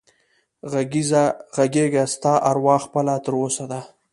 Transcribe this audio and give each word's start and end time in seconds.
غږېږه 1.55 2.03
ستا 2.13 2.33
اروا 2.49 2.77
خپله 2.85 3.13
تر 3.25 3.33
اوسه 3.41 3.65
ده 3.71 3.81